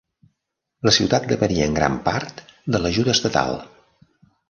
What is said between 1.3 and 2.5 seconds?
depenia en gran part